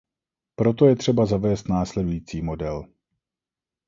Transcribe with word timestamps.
Proto 0.55 0.85
je 0.87 0.95
třeba 0.95 1.25
zavést 1.25 1.67
následující 1.69 2.41
model. 2.41 2.83